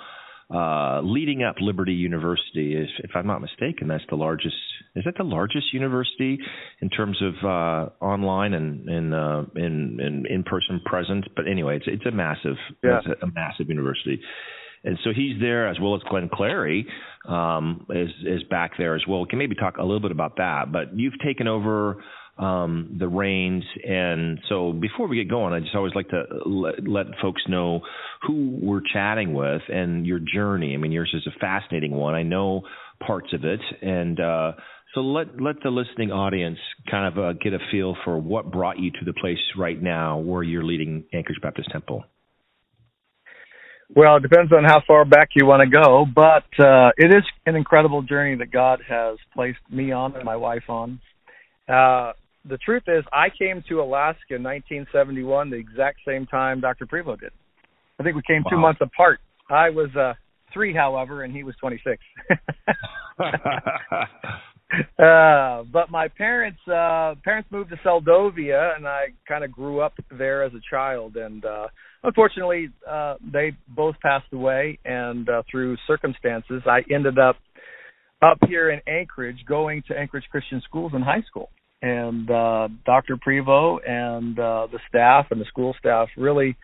uh, 0.53 1.01
leading 1.01 1.43
up 1.43 1.55
Liberty 1.59 1.93
University. 1.93 2.75
If, 2.75 2.89
if 3.03 3.11
I'm 3.15 3.27
not 3.27 3.41
mistaken, 3.41 3.89
that's 3.89 4.05
the 4.09 4.15
largest. 4.15 4.55
Is 4.95 5.03
that 5.03 5.15
the 5.17 5.25
largest 5.25 5.73
university 5.73 6.39
in 6.81 6.89
terms 6.89 7.21
of 7.21 7.33
uh, 7.43 8.03
online 8.03 8.53
and 8.53 8.87
in 8.87 9.13
uh, 9.13 9.43
in 9.55 9.99
in 9.99 10.23
in 10.29 10.43
person 10.43 10.81
presence? 10.85 11.25
But 11.35 11.47
anyway, 11.47 11.75
it's 11.77 11.85
it's 11.87 12.05
a 12.05 12.11
massive 12.11 12.55
yeah. 12.81 12.99
it's 12.99 13.21
a, 13.21 13.25
a 13.25 13.31
massive 13.31 13.67
university. 13.67 14.21
and 14.85 14.97
so 15.03 15.09
he's 15.13 15.39
there 15.41 15.67
as 15.67 15.77
well 15.81 15.95
as 15.95 16.01
Glenn 16.09 16.29
Clary 16.33 16.87
um, 17.27 17.85
is 17.89 18.09
is 18.25 18.43
back 18.49 18.71
there 18.77 18.95
as 18.95 19.03
well. 19.05 19.21
We 19.21 19.27
can 19.27 19.39
maybe 19.39 19.55
talk 19.55 19.77
a 19.77 19.83
little 19.83 19.99
bit 19.99 20.11
about 20.11 20.37
that. 20.37 20.71
But 20.71 20.97
you've 20.97 21.19
taken 21.23 21.47
over 21.49 22.01
um, 22.37 22.97
the 22.99 23.07
reins, 23.07 23.63
and 23.83 24.39
so 24.47 24.71
before 24.71 25.07
we 25.07 25.17
get 25.17 25.29
going, 25.29 25.53
I 25.53 25.59
just 25.59 25.75
always 25.75 25.95
like 25.95 26.09
to 26.09 26.23
let, 26.45 26.87
let 26.87 27.05
folks 27.21 27.41
know 27.47 27.81
who 28.25 28.57
we're 28.61 28.81
chatting 28.93 29.33
with 29.33 29.61
and 29.69 30.05
your 30.05 30.19
journey. 30.19 30.73
I 30.73 30.77
mean, 30.77 30.91
yours 30.91 31.11
is 31.13 31.27
a 31.27 31.39
fascinating 31.39 31.91
one. 31.91 32.13
I 32.13 32.23
know 32.23 32.61
parts 33.05 33.33
of 33.33 33.43
it, 33.43 33.61
and 33.81 34.19
uh, 34.19 34.51
so 34.93 35.01
let 35.01 35.41
let 35.41 35.55
the 35.63 35.69
listening 35.69 36.11
audience 36.11 36.59
kind 36.89 37.07
of 37.07 37.23
uh, 37.23 37.33
get 37.33 37.53
a 37.53 37.59
feel 37.71 37.95
for 38.05 38.17
what 38.17 38.51
brought 38.51 38.79
you 38.79 38.91
to 38.91 39.05
the 39.05 39.13
place 39.13 39.37
right 39.57 39.81
now 39.81 40.17
where 40.17 40.43
you're 40.43 40.63
leading 40.63 41.05
Anchorage 41.13 41.41
Baptist 41.41 41.69
Temple. 41.71 42.03
Well, 43.95 44.17
it 44.17 44.21
depends 44.21 44.51
on 44.51 44.63
how 44.65 44.81
far 44.85 45.05
back 45.05 45.29
you 45.33 45.45
want 45.45 45.61
to 45.61 45.69
go, 45.69 46.05
but 46.13 46.63
uh, 46.63 46.91
it 46.97 47.07
is 47.07 47.23
an 47.45 47.55
incredible 47.55 48.01
journey 48.01 48.35
that 48.35 48.51
God 48.51 48.81
has 48.87 49.17
placed 49.33 49.59
me 49.71 49.91
on 49.91 50.15
and 50.15 50.25
my 50.25 50.35
wife 50.35 50.63
on. 50.67 50.99
Uh, 51.69 52.13
the 52.45 52.57
truth 52.57 52.83
is, 52.87 53.03
I 53.11 53.27
came 53.29 53.63
to 53.69 53.81
Alaska 53.81 54.35
in 54.35 54.43
1971, 54.43 55.49
the 55.49 55.57
exact 55.57 55.99
same 56.07 56.25
time 56.25 56.61
Dr. 56.61 56.85
Prevo 56.85 57.19
did. 57.19 57.31
I 57.99 58.03
think 58.03 58.15
we 58.15 58.21
came 58.27 58.43
wow. 58.45 58.51
two 58.51 58.57
months 58.57 58.81
apart. 58.81 59.19
I 59.49 59.69
was 59.69 59.89
uh, 59.95 60.13
three, 60.53 60.73
however, 60.73 61.23
and 61.23 61.35
he 61.35 61.43
was 61.43 61.55
26. 61.59 62.01
uh, 64.99 65.63
but 65.71 65.89
my 65.89 66.07
parents 66.17 66.59
uh 66.67 67.15
parents 67.23 67.49
moved 67.51 67.69
to 67.69 67.77
Seldovia 67.77 68.75
and 68.75 68.85
I 68.85 69.07
kind 69.27 69.43
of 69.43 69.51
grew 69.51 69.79
up 69.79 69.93
there 70.11 70.43
as 70.43 70.51
a 70.53 70.59
child 70.69 71.15
and 71.15 71.43
uh 71.45 71.67
unfortunately 72.03 72.69
uh 72.87 73.15
they 73.33 73.53
both 73.69 73.95
passed 74.01 74.31
away 74.33 74.77
and 74.85 75.27
uh 75.29 75.41
through 75.49 75.77
circumstances 75.87 76.61
I 76.65 76.81
ended 76.93 77.17
up 77.17 77.37
up 78.21 78.37
here 78.47 78.69
in 78.69 78.81
Anchorage 78.87 79.39
going 79.47 79.83
to 79.87 79.97
Anchorage 79.97 80.25
Christian 80.29 80.61
Schools 80.67 80.91
in 80.93 81.01
high 81.01 81.23
school 81.27 81.49
and 81.81 82.29
uh 82.29 82.67
Dr. 82.85 83.17
Prevo 83.17 83.77
and 83.87 84.37
uh 84.39 84.67
the 84.71 84.79
staff 84.89 85.27
and 85.31 85.39
the 85.39 85.45
school 85.45 85.75
staff 85.79 86.07
really 86.17 86.57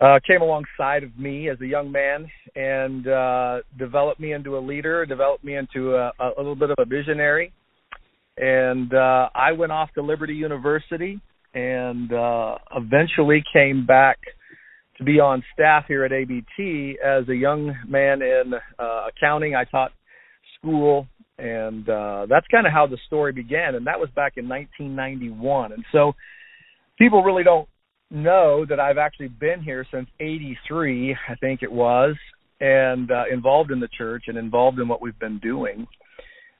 uh, 0.00 0.18
came 0.26 0.42
alongside 0.42 1.02
of 1.02 1.16
me 1.18 1.48
as 1.48 1.60
a 1.60 1.66
young 1.66 1.90
man 1.90 2.28
and 2.56 3.06
uh, 3.06 3.58
developed 3.78 4.20
me 4.20 4.32
into 4.32 4.58
a 4.58 4.60
leader, 4.60 5.06
developed 5.06 5.44
me 5.44 5.56
into 5.56 5.94
a, 5.94 6.12
a 6.20 6.32
little 6.36 6.56
bit 6.56 6.70
of 6.70 6.76
a 6.78 6.84
visionary. 6.84 7.52
And 8.36 8.92
uh, 8.92 9.28
I 9.34 9.52
went 9.52 9.72
off 9.72 9.90
to 9.94 10.02
Liberty 10.02 10.34
University 10.34 11.20
and 11.54 12.12
uh, 12.12 12.56
eventually 12.74 13.42
came 13.52 13.86
back 13.86 14.18
to 14.98 15.04
be 15.04 15.20
on 15.20 15.42
staff 15.54 15.84
here 15.86 16.04
at 16.04 16.12
ABT 16.12 16.98
as 17.04 17.28
a 17.28 17.34
young 17.34 17.74
man 17.88 18.22
in 18.22 18.52
uh, 18.78 19.06
accounting. 19.08 19.54
I 19.54 19.64
taught 19.64 19.92
school, 20.58 21.06
and 21.38 21.88
uh, 21.88 22.26
that's 22.28 22.46
kind 22.48 22.66
of 22.66 22.72
how 22.72 22.86
the 22.86 22.98
story 23.06 23.32
began. 23.32 23.74
And 23.74 23.86
that 23.86 23.98
was 23.98 24.08
back 24.14 24.34
in 24.36 24.48
1991. 24.48 25.72
And 25.72 25.84
so 25.92 26.12
people 26.98 27.22
really 27.22 27.44
don't 27.44 27.68
know 28.10 28.64
that 28.68 28.78
I've 28.78 28.98
actually 28.98 29.28
been 29.28 29.62
here 29.62 29.86
since 29.92 30.08
83, 30.20 31.16
I 31.28 31.34
think 31.36 31.62
it 31.62 31.72
was, 31.72 32.14
and 32.60 33.10
uh, 33.10 33.24
involved 33.32 33.70
in 33.70 33.80
the 33.80 33.88
church 33.96 34.24
and 34.28 34.38
involved 34.38 34.78
in 34.78 34.88
what 34.88 35.02
we've 35.02 35.18
been 35.18 35.38
doing. 35.40 35.86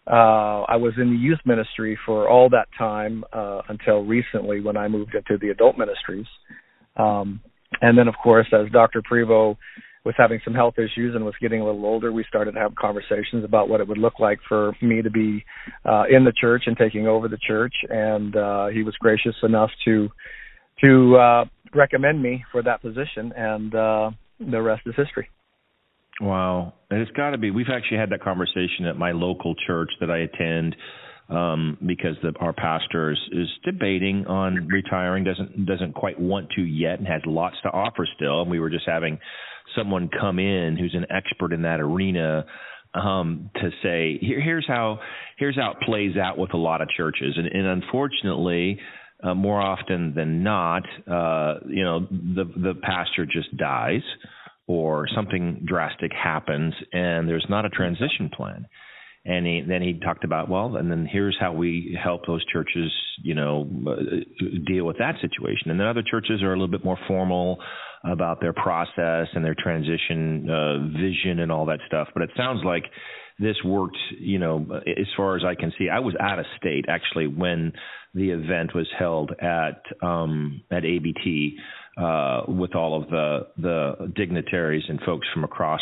Uh, 0.07 0.63
I 0.69 0.77
was 0.77 0.93
in 0.99 1.11
the 1.11 1.17
youth 1.17 1.39
ministry 1.47 1.99
for 2.05 2.29
all 2.29 2.51
that 2.51 2.69
time 2.77 3.25
uh, 3.33 3.63
until 3.69 4.05
recently 4.05 4.61
when 4.61 4.77
I 4.77 4.89
moved 4.89 5.15
into 5.15 5.39
the 5.41 5.51
adult 5.51 5.79
ministries. 5.79 6.27
Um, 6.97 7.41
and 7.81 7.97
then, 7.97 8.09
of 8.09 8.15
course, 8.23 8.47
as 8.53 8.71
Dr. 8.71 9.03
Prevo 9.03 9.57
was 10.05 10.15
having 10.19 10.41
some 10.45 10.55
health 10.55 10.75
issues 10.79 11.15
and 11.15 11.25
was 11.25 11.35
getting 11.41 11.61
a 11.61 11.65
little 11.65 11.85
older, 11.87 12.13
we 12.13 12.25
started 12.29 12.53
to 12.53 12.61
have 12.61 12.75
conversations 12.75 13.43
about 13.43 13.69
what 13.69 13.81
it 13.81 13.89
would 13.89 13.99
look 13.99 14.21
like 14.21 14.39
for 14.47 14.77
me 14.83 15.01
to 15.01 15.11
be 15.11 15.45
uh, 15.85 16.05
in 16.11 16.25
the 16.25 16.33
church 16.39 16.65
and 16.67 16.77
taking 16.77 17.07
over 17.07 17.27
the 17.27 17.39
church. 17.39 17.75
And 17.89 18.37
uh, 18.37 18.67
he 18.69 18.83
was 18.83 18.95
gracious 19.01 19.35
enough 19.43 19.71
to 19.87 20.09
to 20.83 21.17
uh, 21.17 21.45
recommend 21.75 22.21
me 22.23 22.45
for 22.51 22.63
that 22.63 22.83
position, 22.83 23.33
and 23.37 23.75
uh, 23.75 24.11
the 24.41 24.61
rest 24.61 24.83
is 24.87 24.95
history. 24.97 25.29
Wow, 26.21 26.75
it's 26.91 27.11
got 27.13 27.31
to 27.31 27.39
be. 27.39 27.51
We've 27.51 27.67
actually 27.73 27.99
had 27.99 28.11
that 28.11 28.23
conversation 28.23 28.87
at 28.89 28.97
my 28.97 29.13
local 29.13 29.55
church 29.67 29.91
that 30.01 30.11
I 30.11 30.19
attend 30.19 30.77
um, 31.29 31.79
because 31.85 32.17
the, 32.23 32.33
our 32.41 32.53
pastor 32.53 33.13
is, 33.13 33.19
is 33.33 33.49
debating 33.65 34.27
on 34.27 34.69
retiring, 34.69 35.25
doesn't 35.25 35.65
doesn't 35.67 35.95
quite 35.95 36.21
want 36.21 36.51
to 36.57 36.63
yet, 36.63 36.99
and 36.99 37.09
has 37.09 37.23
lots 37.27 37.57
to 37.63 37.71
offer 37.71 38.07
still. 38.17 38.43
And 38.43 38.51
we 38.51 38.61
were 38.61 38.71
just 38.71 38.85
having 38.87 39.19
someone 39.77 40.09
come 40.21 40.39
in 40.39 40.77
who's 40.77 40.95
an 40.95 41.07
expert 41.11 41.53
in 41.53 41.63
that 41.63 41.81
arena 41.81 42.45
um, 42.95 43.51
to 43.57 43.71
say 43.83 44.19
here, 44.21 44.41
here's 44.41 44.67
how 44.67 45.01
here's 45.37 45.57
how 45.57 45.73
it 45.73 45.79
plays 45.85 46.17
out 46.17 46.39
with 46.39 46.55
a 46.55 46.57
lot 46.57 46.81
of 46.81 46.89
churches, 46.97 47.35
and, 47.37 47.47
and 47.47 47.83
unfortunately, 47.83 48.79
uh, 49.23 49.35
more 49.35 49.61
often 49.61 50.15
than 50.15 50.43
not, 50.43 50.83
uh, 51.11 51.55
you 51.67 51.83
know, 51.83 52.01
the 52.01 52.45
the 52.57 52.75
pastor 52.83 53.27
just 53.27 53.57
dies, 53.57 54.03
or 54.67 55.09
something 55.15 55.65
drastic 55.67 56.13
happens, 56.13 56.73
and 56.93 57.29
there's 57.29 57.47
not 57.49 57.65
a 57.65 57.71
transition 57.71 58.31
plan. 58.35 58.67
And 59.27 59.47
he, 59.47 59.63
then 59.67 59.81
he 59.81 59.99
talked 59.99 60.23
about 60.25 60.51
well, 60.51 60.77
and 60.77 60.91
then 60.91 61.09
here's 61.11 61.37
how 61.41 61.53
we 61.53 61.99
help 62.03 62.27
those 62.27 62.45
churches, 62.45 62.93
you 63.23 63.35
know, 63.35 63.67
uh, 63.89 63.95
deal 64.67 64.85
with 64.85 64.99
that 64.99 65.15
situation. 65.23 65.71
And 65.71 65.81
then 65.81 65.87
other 65.87 66.03
churches 66.09 66.43
are 66.43 66.53
a 66.53 66.57
little 66.57 66.69
bit 66.69 66.85
more 66.85 66.99
formal 67.09 67.59
about 68.05 68.41
their 68.41 68.53
process 68.53 69.29
and 69.35 69.45
their 69.45 69.57
transition 69.59 70.49
uh, 70.51 70.79
vision 70.99 71.41
and 71.41 71.51
all 71.51 71.67
that 71.67 71.81
stuff. 71.87 72.09
But 72.15 72.25
it 72.25 72.31
sounds 72.37 72.61
like 72.65 72.85
this 73.39 73.57
worked, 73.65 73.99
you 74.19 74.39
know, 74.39 74.67
as 74.87 75.07
far 75.17 75.37
as 75.37 75.43
I 75.45 75.55
can 75.55 75.73
see. 75.79 75.89
I 75.89 75.99
was 75.99 76.15
out 76.21 76.39
of 76.39 76.47
state 76.59 76.85
actually 76.89 77.27
when 77.27 77.73
the 78.15 78.31
event 78.31 78.75
was 78.75 78.87
held 78.97 79.33
at 79.41 79.83
um, 80.03 80.63
at 80.71 80.85
ABT 80.85 81.57
uh, 81.97 82.43
with 82.49 82.75
all 82.75 83.03
of 83.03 83.09
the 83.11 83.47
the 83.57 84.13
dignitaries 84.15 84.85
and 84.89 85.01
folks 85.01 85.27
from 85.33 85.45
across. 85.45 85.81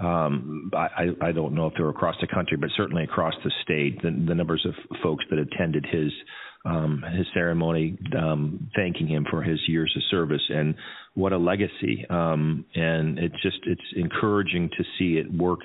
Um, 0.00 0.70
I, 0.74 1.08
I 1.20 1.32
don't 1.32 1.54
know 1.54 1.66
if 1.66 1.74
they 1.76 1.82
were 1.82 1.90
across 1.90 2.16
the 2.20 2.26
country, 2.26 2.56
but 2.56 2.70
certainly 2.76 3.04
across 3.04 3.34
the 3.44 3.52
state. 3.62 4.02
The, 4.02 4.10
the 4.10 4.34
numbers 4.34 4.66
of 4.66 4.74
folks 5.02 5.24
that 5.30 5.38
attended 5.38 5.86
his 5.90 6.10
um, 6.64 7.02
his 7.16 7.26
ceremony, 7.34 7.98
um, 8.16 8.70
thanking 8.76 9.08
him 9.08 9.26
for 9.28 9.42
his 9.42 9.58
years 9.66 9.92
of 9.96 10.02
service 10.10 10.42
and 10.48 10.76
what 11.14 11.32
a 11.32 11.36
legacy. 11.36 12.06
Um, 12.08 12.64
and 12.74 13.18
it's 13.18 13.40
just 13.42 13.58
it's 13.64 13.82
encouraging 13.96 14.70
to 14.76 14.84
see 14.98 15.18
it 15.18 15.32
work 15.32 15.60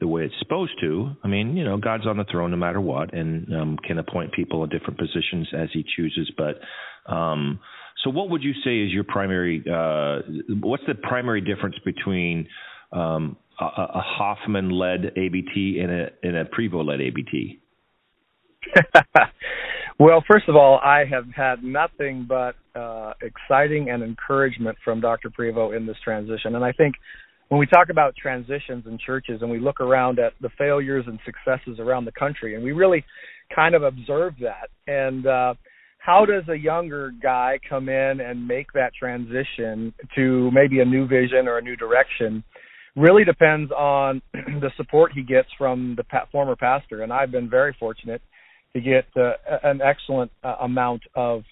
the 0.00 0.06
way 0.06 0.24
it's 0.24 0.34
supposed 0.40 0.72
to. 0.80 1.12
I 1.24 1.28
mean, 1.28 1.56
you 1.56 1.64
know, 1.64 1.78
God's 1.78 2.06
on 2.06 2.16
the 2.16 2.26
throne 2.30 2.50
no 2.50 2.56
matter 2.56 2.80
what, 2.80 3.14
and 3.14 3.46
um, 3.54 3.78
can 3.86 3.98
appoint 3.98 4.32
people 4.32 4.62
in 4.64 4.70
different 4.70 4.98
positions 4.98 5.48
as 5.56 5.68
He 5.72 5.84
chooses. 5.96 6.30
But 6.36 6.60
um, 7.10 7.60
so, 8.04 8.10
what 8.10 8.28
would 8.30 8.42
you 8.42 8.52
say 8.64 8.80
is 8.80 8.92
your 8.92 9.04
primary? 9.04 9.60
Uh, 9.60 10.20
what's 10.60 10.82
the 10.86 10.94
primary 10.94 11.40
difference 11.40 11.76
between 11.84 12.48
um, 12.92 13.36
a, 13.76 13.98
a 13.98 14.02
Hoffman-led 14.04 15.12
ABT 15.16 15.80
and 15.82 15.90
a, 15.90 16.08
and 16.22 16.36
a 16.36 16.44
Prevo-led 16.44 17.00
ABT? 17.00 17.60
well, 19.98 20.22
first 20.30 20.48
of 20.48 20.56
all, 20.56 20.78
I 20.82 21.04
have 21.10 21.26
had 21.34 21.62
nothing 21.62 22.26
but 22.28 22.54
uh, 22.78 23.12
exciting 23.20 23.90
and 23.90 24.02
encouragement 24.02 24.78
from 24.84 25.00
Dr. 25.00 25.30
Prevo 25.30 25.76
in 25.76 25.86
this 25.86 25.96
transition, 26.04 26.54
and 26.54 26.64
I 26.64 26.72
think 26.72 26.94
when 27.52 27.58
we 27.58 27.66
talk 27.66 27.90
about 27.90 28.16
transitions 28.16 28.84
in 28.86 28.96
churches 29.04 29.42
and 29.42 29.50
we 29.50 29.60
look 29.60 29.78
around 29.78 30.18
at 30.18 30.32
the 30.40 30.48
failures 30.56 31.04
and 31.06 31.18
successes 31.22 31.78
around 31.78 32.06
the 32.06 32.12
country 32.12 32.54
and 32.54 32.64
we 32.64 32.72
really 32.72 33.04
kind 33.54 33.74
of 33.74 33.82
observe 33.82 34.32
that 34.40 34.70
and 34.86 35.26
uh 35.26 35.52
how 35.98 36.24
does 36.24 36.42
a 36.48 36.56
younger 36.56 37.12
guy 37.22 37.58
come 37.68 37.90
in 37.90 38.20
and 38.20 38.48
make 38.48 38.72
that 38.72 38.92
transition 38.98 39.92
to 40.14 40.50
maybe 40.50 40.80
a 40.80 40.84
new 40.84 41.06
vision 41.06 41.46
or 41.46 41.58
a 41.58 41.62
new 41.62 41.76
direction 41.76 42.42
really 42.96 43.24
depends 43.24 43.70
on 43.72 44.20
the 44.32 44.70
support 44.76 45.12
he 45.12 45.22
gets 45.22 45.48
from 45.56 45.96
the 45.96 46.04
former 46.30 46.56
pastor 46.56 47.02
and 47.02 47.12
I've 47.12 47.30
been 47.30 47.48
very 47.48 47.74
fortunate 47.78 48.22
to 48.74 48.80
get 48.80 49.04
uh, 49.16 49.32
an 49.62 49.80
excellent 49.82 50.30
uh, 50.42 50.56
amount 50.60 51.02
of 51.14 51.42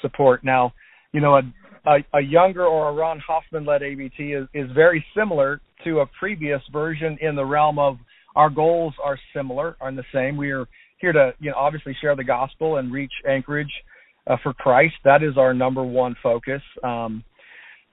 support 0.00 0.44
now 0.44 0.72
you 1.12 1.20
know 1.20 1.36
a 1.36 1.42
a, 1.84 1.96
a 2.14 2.20
younger 2.20 2.64
or 2.64 2.88
a 2.88 2.92
Ron 2.92 3.20
Hoffman 3.26 3.64
led 3.64 3.82
ABT 3.82 4.32
is, 4.32 4.46
is 4.54 4.70
very 4.72 5.04
similar 5.16 5.60
to 5.84 6.00
a 6.00 6.06
previous 6.18 6.60
version 6.72 7.18
in 7.20 7.34
the 7.34 7.44
realm 7.44 7.78
of 7.78 7.96
our 8.36 8.50
goals 8.50 8.94
are 9.02 9.18
similar, 9.34 9.76
are 9.80 9.92
the 9.92 10.04
same. 10.12 10.36
We 10.36 10.50
are 10.52 10.66
here 10.98 11.12
to, 11.12 11.32
you 11.40 11.50
know, 11.50 11.56
obviously 11.56 11.96
share 12.00 12.16
the 12.16 12.24
gospel 12.24 12.76
and 12.76 12.92
reach 12.92 13.12
Anchorage 13.28 13.72
uh, 14.26 14.36
for 14.42 14.54
Christ. 14.54 14.94
That 15.04 15.22
is 15.22 15.36
our 15.36 15.52
number 15.52 15.82
one 15.82 16.16
focus. 16.22 16.62
Um, 16.82 17.24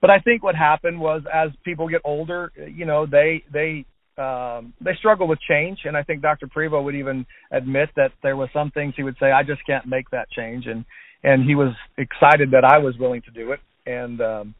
but 0.00 0.10
I 0.10 0.18
think 0.18 0.42
what 0.42 0.54
happened 0.54 1.00
was 1.00 1.22
as 1.32 1.50
people 1.64 1.88
get 1.88 2.00
older, 2.04 2.52
you 2.74 2.86
know, 2.86 3.06
they 3.06 3.44
they 3.52 3.84
um, 4.20 4.74
they 4.80 4.92
struggle 4.98 5.26
with 5.26 5.38
change, 5.48 5.80
and 5.84 5.96
I 5.96 6.02
think 6.02 6.20
Dr. 6.20 6.46
Prevo 6.46 6.82
would 6.84 6.94
even 6.94 7.24
admit 7.50 7.88
that 7.96 8.12
there 8.22 8.36
was 8.36 8.48
some 8.52 8.70
things 8.70 8.94
he 8.96 9.02
would 9.02 9.16
say, 9.18 9.30
I 9.30 9.42
just 9.42 9.64
can't 9.66 9.86
make 9.86 10.10
that 10.10 10.30
change, 10.30 10.66
and 10.66 10.84
and 11.22 11.44
he 11.44 11.54
was 11.54 11.74
excited 11.98 12.50
that 12.52 12.64
I 12.64 12.78
was 12.78 12.94
willing 12.98 13.22
to 13.22 13.30
do 13.30 13.52
it 13.52 13.60
and 13.86 14.20
um, 14.20 14.54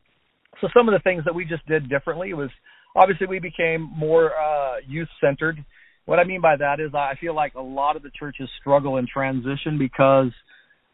so 0.61 0.69
some 0.77 0.89
of 0.89 0.93
the 0.93 1.01
things 1.01 1.25
that 1.25 1.35
we 1.35 1.45
just 1.45 1.67
did 1.67 1.89
differently 1.89 2.33
was 2.35 2.51
obviously 2.97 3.27
we 3.27 3.39
became 3.39 3.91
more 3.97 4.33
uh, 4.35 4.77
youth 4.87 5.09
centered. 5.21 5.65
What 6.07 6.19
I 6.19 6.25
mean 6.25 6.41
by 6.41 6.57
that 6.57 6.81
is 6.81 6.95
I 6.95 7.15
feel 7.21 7.35
like 7.35 7.55
a 7.55 7.61
lot 7.61 7.97
of 7.97 8.03
the 8.03 8.11
churches 8.19 8.49
struggle 8.61 8.97
in 8.97 9.07
transition 9.07 9.79
because 9.79 10.33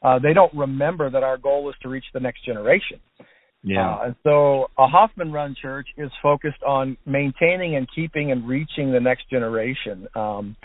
uh, 0.03 0.19
they 0.19 0.35
don't 0.35 0.53
remember 0.55 1.11
that 1.11 1.23
our 1.23 1.38
goal 1.38 1.69
is 1.71 1.75
to 1.83 1.88
reach 1.88 2.05
the 2.12 2.21
next 2.21 2.45
generation. 2.45 3.00
Yeah. 3.66 3.94
Uh, 3.94 4.04
and 4.04 4.16
so 4.23 4.70
a 4.78 4.87
Hoffman 4.87 5.32
run 5.32 5.56
church 5.61 5.88
is 5.99 6.11
focused 6.23 6.62
on 6.64 6.96
maintaining 7.04 7.75
and 7.75 7.88
keeping 7.92 8.30
and 8.30 8.46
reaching 8.46 8.92
the 8.92 9.00
next 9.00 9.28
generation. 9.28 10.06
Um, 10.14 10.56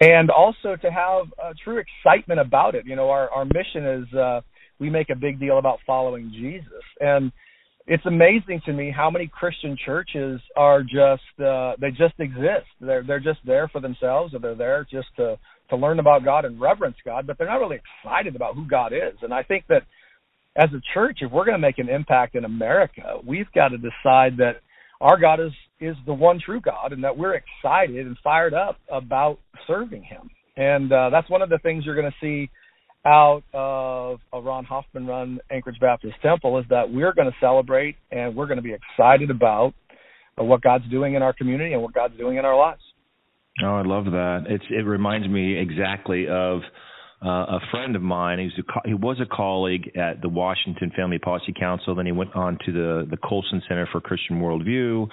and 0.00 0.30
also 0.30 0.76
to 0.76 0.90
have 0.90 1.26
a 1.42 1.54
true 1.64 1.78
excitement 1.80 2.40
about 2.40 2.74
it. 2.74 2.84
You 2.86 2.96
know, 2.96 3.08
our, 3.08 3.30
our 3.30 3.46
mission 3.46 3.86
is 3.86 4.14
uh, 4.14 4.40
we 4.78 4.90
make 4.90 5.08
a 5.08 5.16
big 5.16 5.40
deal 5.40 5.58
about 5.58 5.78
following 5.86 6.30
Jesus. 6.34 6.84
And 7.00 7.32
it's 7.86 8.04
amazing 8.04 8.60
to 8.66 8.74
me 8.74 8.92
how 8.94 9.10
many 9.10 9.26
Christian 9.26 9.78
churches 9.82 10.38
are 10.54 10.82
just 10.82 11.40
uh, 11.42 11.76
they 11.80 11.90
just 11.90 12.14
exist. 12.18 12.66
They're 12.78 13.04
they're 13.06 13.20
just 13.20 13.40
there 13.46 13.68
for 13.68 13.80
themselves, 13.80 14.34
or 14.34 14.40
they're 14.40 14.54
there 14.54 14.86
just 14.90 15.08
to 15.16 15.38
to 15.70 15.76
learn 15.76 15.98
about 15.98 16.24
God 16.24 16.44
and 16.44 16.60
reverence 16.60 16.96
God, 17.04 17.26
but 17.26 17.38
they're 17.38 17.46
not 17.46 17.60
really 17.60 17.80
excited 18.04 18.36
about 18.36 18.54
who 18.54 18.66
God 18.66 18.92
is. 18.92 19.16
And 19.22 19.32
I 19.32 19.42
think 19.42 19.64
that 19.68 19.82
as 20.56 20.70
a 20.72 20.80
church, 20.92 21.18
if 21.20 21.32
we're 21.32 21.44
going 21.44 21.54
to 21.54 21.58
make 21.58 21.78
an 21.78 21.88
impact 21.88 22.34
in 22.34 22.44
America, 22.44 23.18
we've 23.26 23.50
got 23.54 23.68
to 23.68 23.78
decide 23.78 24.36
that 24.38 24.60
our 25.00 25.18
God 25.18 25.40
is 25.40 25.52
is 25.80 25.96
the 26.06 26.14
one 26.14 26.40
true 26.44 26.60
God, 26.60 26.92
and 26.92 27.02
that 27.04 27.16
we're 27.16 27.34
excited 27.34 28.06
and 28.06 28.16
fired 28.22 28.54
up 28.54 28.78
about 28.90 29.38
serving 29.66 30.02
Him. 30.02 30.30
And 30.56 30.92
uh, 30.92 31.10
that's 31.10 31.28
one 31.28 31.42
of 31.42 31.50
the 31.50 31.58
things 31.58 31.84
you're 31.84 32.00
going 32.00 32.10
to 32.10 32.16
see 32.20 32.50
out 33.04 33.42
of 33.52 34.20
a 34.32 34.40
Ron 34.40 34.64
Hoffman 34.64 35.06
run 35.06 35.40
Anchorage 35.50 35.78
Baptist 35.80 36.14
Temple 36.22 36.58
is 36.58 36.64
that 36.70 36.90
we're 36.90 37.12
going 37.12 37.28
to 37.28 37.36
celebrate 37.38 37.96
and 38.10 38.34
we're 38.34 38.46
going 38.46 38.56
to 38.56 38.62
be 38.62 38.72
excited 38.72 39.30
about 39.30 39.74
what 40.36 40.62
God's 40.62 40.88
doing 40.90 41.14
in 41.14 41.22
our 41.22 41.32
community 41.32 41.74
and 41.74 41.82
what 41.82 41.92
God's 41.92 42.16
doing 42.16 42.38
in 42.38 42.44
our 42.44 42.56
lives. 42.56 42.80
Oh, 43.62 43.74
I 43.74 43.82
love 43.82 44.06
that. 44.06 44.44
It's 44.48 44.64
it 44.70 44.86
reminds 44.86 45.28
me 45.28 45.58
exactly 45.58 46.26
of 46.28 46.60
uh, 47.22 47.28
a 47.56 47.60
friend 47.70 47.96
of 47.96 48.02
mine. 48.02 48.38
He 48.38 48.44
was 48.46 48.58
a, 48.58 48.88
he 48.88 48.94
was 48.94 49.20
a 49.20 49.26
colleague 49.26 49.96
at 49.96 50.20
the 50.20 50.28
Washington 50.28 50.92
Family 50.96 51.18
Policy 51.18 51.52
Council. 51.58 51.94
Then 51.94 52.06
he 52.06 52.12
went 52.12 52.34
on 52.34 52.58
to 52.66 52.72
the 52.72 53.06
the 53.10 53.16
Colson 53.16 53.62
Center 53.68 53.88
for 53.90 54.00
Christian 54.00 54.40
Worldview, 54.40 55.08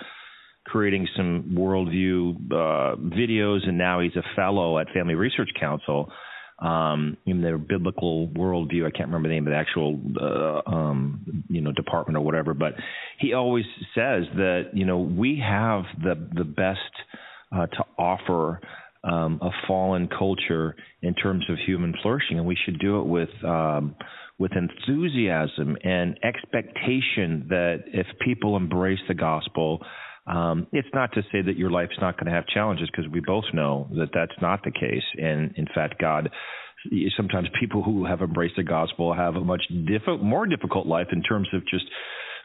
creating 0.65 1.08
some 1.15 1.55
worldview 1.58 2.36
uh, 2.51 2.96
videos, 2.98 3.67
and 3.67 3.77
now 3.77 4.00
he's 4.00 4.15
a 4.15 4.24
fellow 4.36 4.79
at 4.79 4.88
Family 4.93 5.15
Research 5.15 5.50
Council 5.60 6.12
um, 6.62 7.17
in 7.25 7.41
their 7.41 7.58
biblical 7.58 8.27
worldview. 8.29 8.86
I 8.86 8.91
can't 8.91 9.08
remember 9.08 9.29
the 9.29 9.34
name 9.34 9.48
of 9.48 9.51
the 9.51 9.58
actual, 9.58 10.00
uh, 10.22 10.70
um, 10.70 11.43
you 11.50 11.62
know, 11.62 11.72
department 11.72 12.17
or 12.17 12.22
whatever. 12.22 12.53
But 12.53 12.74
he 13.20 13.34
always 13.34 13.65
says 13.96 14.25
that 14.36 14.70
you 14.74 14.86
know 14.86 15.00
we 15.00 15.41
have 15.46 15.84
the 16.01 16.15
the 16.34 16.43
best 16.43 16.79
uh, 17.51 17.65
to 17.65 17.86
offer 17.98 18.62
um, 19.03 19.39
a 19.41 19.50
fallen 19.67 20.08
culture 20.08 20.75
in 21.01 21.13
terms 21.13 21.46
of 21.50 21.58
human 21.65 21.93
flourishing, 22.01 22.38
and 22.38 22.46
we 22.46 22.58
should 22.65 22.79
do 22.79 23.00
it 23.00 23.05
with 23.05 23.29
um, 23.43 23.96
with 24.38 24.51
enthusiasm 24.53 25.77
and 25.84 26.17
expectation 26.24 27.46
that 27.50 27.84
if 27.88 28.08
people 28.24 28.58
embrace 28.58 29.00
the 29.08 29.13
gospel 29.13 29.81
um, 30.27 30.67
it's 30.72 30.88
not 30.93 31.12
to 31.13 31.22
say 31.31 31.41
that 31.41 31.58
your 31.58 31.72
life's 31.72 31.98
not 32.00 32.15
going 32.15 32.27
to 32.27 32.31
have 32.31 32.46
challenges 32.48 32.89
because 32.91 33.12
we 33.12 33.22
both 33.22 33.46
know 33.53 33.88
that 33.96 34.10
that's 34.13 34.39
not 34.41 34.63
the 34.63 34.72
case. 34.72 35.03
And 35.17 35.53
in 35.58 35.65
fact, 35.74 36.00
God, 36.00 36.29
sometimes 37.17 37.48
people 37.60 37.84
who 37.84 38.05
have 38.05 38.22
embraced 38.22 38.55
the 38.55 38.63
gospel 38.63 39.13
have 39.13 39.36
a 39.36 39.41
much 39.41 39.63
diff- 39.88 40.22
more 40.22 40.46
difficult 40.46 40.86
life 40.86 41.08
in 41.12 41.24
terms 41.24 41.48
of 41.53 41.62
just 41.67 41.86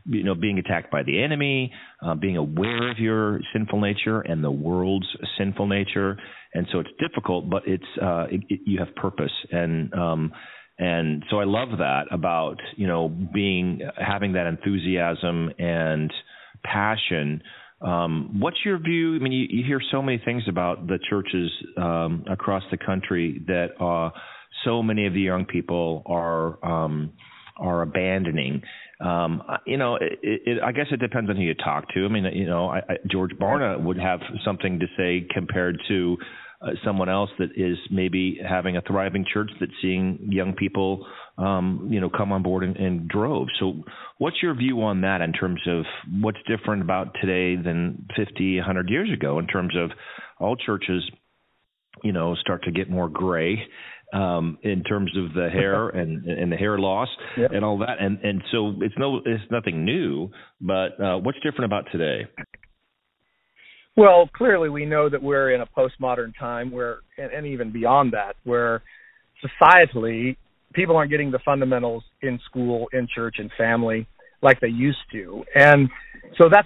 you 0.08 0.24
know 0.24 0.34
being 0.34 0.58
attacked 0.58 0.90
by 0.90 1.02
the 1.02 1.22
enemy, 1.22 1.72
uh, 2.04 2.14
being 2.14 2.36
aware 2.36 2.90
of 2.90 2.98
your 2.98 3.40
sinful 3.52 3.80
nature 3.80 4.20
and 4.20 4.42
the 4.42 4.50
world's 4.50 5.08
sinful 5.38 5.66
nature, 5.66 6.18
and 6.54 6.66
so 6.72 6.80
it's 6.80 6.90
difficult, 7.00 7.48
but 7.50 7.62
it's 7.66 7.84
uh, 8.02 8.26
it, 8.30 8.40
it, 8.48 8.60
you 8.66 8.78
have 8.78 8.94
purpose 8.96 9.32
and. 9.50 9.92
Um, 9.94 10.32
and 10.78 11.24
so 11.30 11.40
I 11.40 11.44
love 11.44 11.78
that 11.78 12.02
about 12.10 12.56
you 12.76 12.86
know 12.86 13.08
being 13.08 13.80
having 13.96 14.34
that 14.34 14.46
enthusiasm 14.46 15.50
and 15.58 16.12
passion 16.62 17.40
um, 17.80 18.40
what's 18.40 18.56
your 18.64 18.78
view? 18.78 19.16
I 19.16 19.18
mean, 19.18 19.32
you, 19.32 19.46
you, 19.50 19.64
hear 19.64 19.80
so 19.90 20.00
many 20.00 20.20
things 20.24 20.44
about 20.48 20.86
the 20.86 20.98
churches 21.10 21.50
um, 21.76 22.24
across 22.30 22.62
the 22.70 22.78
country 22.78 23.42
that 23.46 23.78
uh, 23.80 24.10
so 24.64 24.82
many 24.82 25.06
of 25.06 25.12
the 25.12 25.20
young 25.20 25.44
people 25.44 26.02
are 26.06 26.64
um, 26.64 27.12
are 27.58 27.82
abandoning. 27.82 28.62
Um, 29.00 29.42
you 29.66 29.76
know, 29.76 29.96
it, 29.96 30.18
it, 30.22 30.62
I 30.62 30.72
guess 30.72 30.86
it 30.90 31.00
depends 31.00 31.28
on 31.28 31.36
who 31.36 31.42
you 31.42 31.54
talk 31.54 31.88
to. 31.94 32.04
I 32.04 32.08
mean, 32.08 32.24
you 32.32 32.46
know, 32.46 32.68
I, 32.68 32.78
I, 32.78 32.96
George 33.10 33.32
Barna 33.32 33.82
would 33.82 33.98
have 33.98 34.20
something 34.44 34.80
to 34.80 34.86
say 34.96 35.26
compared 35.32 35.78
to 35.88 36.16
uh, 36.62 36.70
someone 36.84 37.10
else 37.10 37.28
that 37.38 37.50
is 37.56 37.76
maybe 37.90 38.40
having 38.46 38.78
a 38.78 38.80
thriving 38.80 39.26
church 39.30 39.50
that's 39.60 39.72
seeing 39.82 40.28
young 40.30 40.54
people, 40.54 41.06
um, 41.36 41.88
you 41.90 42.00
know, 42.00 42.08
come 42.08 42.32
on 42.32 42.42
board 42.42 42.64
in, 42.64 42.74
in 42.76 43.06
droves. 43.06 43.50
So, 43.60 43.82
what's 44.16 44.36
your 44.42 44.54
view 44.54 44.80
on 44.82 45.02
that 45.02 45.20
in 45.20 45.34
terms 45.34 45.60
of 45.66 45.84
what's 46.20 46.38
different 46.48 46.80
about 46.80 47.14
today 47.20 47.60
than 47.62 48.06
50, 48.16 48.56
100 48.56 48.88
years 48.88 49.10
ago 49.12 49.38
in 49.38 49.46
terms 49.46 49.74
of 49.76 49.90
all 50.40 50.56
churches, 50.56 51.02
you 52.02 52.12
know, 52.12 52.34
start 52.36 52.62
to 52.64 52.70
get 52.70 52.88
more 52.88 53.10
gray 53.10 53.62
um, 54.12 54.58
in 54.62 54.82
terms 54.84 55.12
of 55.16 55.34
the 55.34 55.48
hair 55.50 55.88
and 56.00 56.24
and 56.26 56.52
the 56.52 56.56
hair 56.56 56.78
loss 56.78 57.08
yep. 57.36 57.50
and 57.52 57.64
all 57.64 57.78
that, 57.78 57.96
and 58.00 58.18
and 58.22 58.42
so 58.52 58.74
it's 58.80 58.94
no 58.98 59.18
it's 59.24 59.44
nothing 59.50 59.84
new, 59.84 60.30
but 60.60 61.00
uh, 61.02 61.18
what's 61.18 61.38
different 61.38 61.64
about 61.64 61.84
today? 61.92 62.28
Well, 63.96 64.28
clearly 64.36 64.68
we 64.68 64.84
know 64.84 65.08
that 65.08 65.22
we're 65.22 65.52
in 65.52 65.62
a 65.62 65.66
postmodern 65.66 66.32
time 66.38 66.70
where, 66.70 66.98
and, 67.16 67.32
and 67.32 67.46
even 67.46 67.72
beyond 67.72 68.12
that, 68.12 68.36
where 68.44 68.82
societally 69.42 70.36
people 70.74 70.96
aren't 70.96 71.10
getting 71.10 71.30
the 71.30 71.38
fundamentals 71.46 72.04
in 72.20 72.38
school, 72.44 72.88
in 72.92 73.08
church, 73.12 73.36
and 73.38 73.50
family 73.56 74.06
like 74.42 74.60
they 74.60 74.68
used 74.68 74.98
to, 75.12 75.42
and 75.54 75.88
so 76.36 76.48
that's 76.50 76.64